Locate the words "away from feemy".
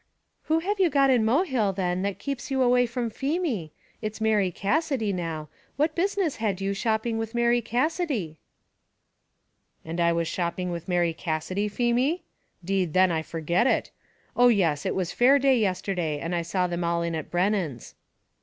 2.63-3.71